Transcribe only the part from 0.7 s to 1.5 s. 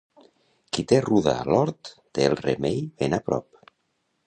Qui té ruda a